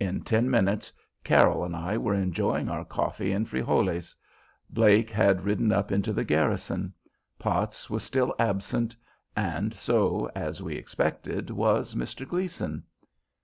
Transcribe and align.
In 0.00 0.22
ten 0.22 0.50
minutes 0.50 0.92
Carroll 1.22 1.62
and 1.64 1.76
I 1.76 1.96
were 1.96 2.12
enjoying 2.12 2.68
our 2.68 2.84
coffee 2.84 3.30
and 3.30 3.48
frijoles; 3.48 4.16
Blake 4.68 5.10
had 5.10 5.44
ridden 5.44 5.70
up 5.70 5.92
into 5.92 6.12
the 6.12 6.24
garrison. 6.24 6.92
Potts 7.38 7.88
was 7.88 8.02
still 8.02 8.34
absent; 8.36 8.96
and 9.36 9.72
so, 9.72 10.28
as 10.34 10.60
we 10.60 10.74
expected, 10.74 11.50
was 11.50 11.94
Mr. 11.94 12.26
Gleason. 12.26 12.82